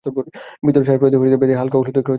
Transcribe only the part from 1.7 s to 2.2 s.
হলুদ থেকে লাল হয়ে থাকে।